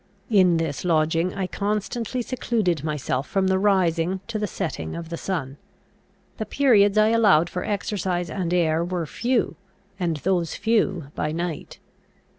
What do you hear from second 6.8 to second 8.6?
I allowed for exercise and